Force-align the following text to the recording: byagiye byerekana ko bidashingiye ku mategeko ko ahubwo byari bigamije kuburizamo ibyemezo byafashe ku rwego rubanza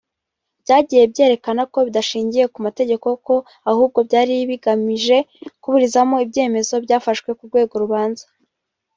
byagiye 0.63 1.03
byerekana 1.11 1.61
ko 1.73 1.77
bidashingiye 1.87 2.45
ku 2.53 2.59
mategeko 2.67 3.07
ko 3.25 3.35
ahubwo 3.71 3.99
byari 4.07 4.33
bigamije 4.49 5.17
kuburizamo 5.61 6.15
ibyemezo 6.25 6.75
byafashe 6.85 7.29
ku 7.37 7.43
rwego 7.49 7.73
rubanza 7.83 8.23